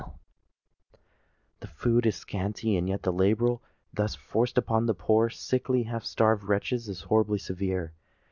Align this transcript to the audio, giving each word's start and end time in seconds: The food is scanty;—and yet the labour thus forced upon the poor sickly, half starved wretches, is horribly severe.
The 1.59 1.67
food 1.67 2.07
is 2.07 2.15
scanty;—and 2.15 2.89
yet 2.89 3.03
the 3.03 3.13
labour 3.13 3.57
thus 3.93 4.15
forced 4.15 4.57
upon 4.57 4.87
the 4.87 4.95
poor 4.95 5.29
sickly, 5.29 5.83
half 5.83 6.05
starved 6.05 6.43
wretches, 6.43 6.89
is 6.89 7.01
horribly 7.01 7.37
severe. 7.37 7.93